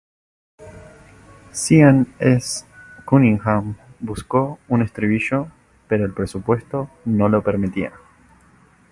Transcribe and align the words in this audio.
Sean 1.53 2.07
S. 2.17 2.65
Cunningham 3.05 3.77
buscó 3.99 4.57
un 4.67 4.81
estribillo, 4.81 5.47
pero 5.87 6.05
el 6.05 6.11
presupuesto 6.13 6.89
no 7.05 7.29
lo 7.29 7.43
permitiría. 7.43 7.91